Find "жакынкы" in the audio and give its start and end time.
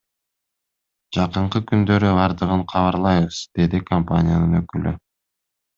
1.17-1.61